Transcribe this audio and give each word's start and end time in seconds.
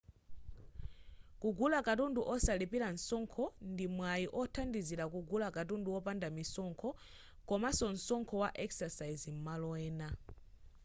kugula 1.41 1.77
katundu 1.87 2.21
osalipira 2.33 2.87
msonkho 2.95 3.43
ndi 3.71 3.85
mwayi 3.95 4.25
othandizira 4.39 5.05
kugula 5.13 5.47
katundu 5.55 5.87
wopanda 5.95 6.27
misonkho 6.37 6.89
komanso 7.49 7.85
msonkho 7.95 8.35
wa 8.43 8.49
excise 8.63 9.29
m'malo 9.35 9.69
ena 9.87 10.09